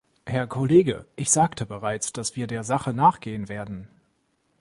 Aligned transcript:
Herr 0.25 0.47
Kollege, 0.47 1.05
ich 1.15 1.29
sagte 1.29 1.67
bereits, 1.67 2.11
dass 2.11 2.35
wir 2.35 2.47
der 2.47 2.63
Sache 2.63 2.91
nachgehen 2.91 3.49
werden! 3.49 3.87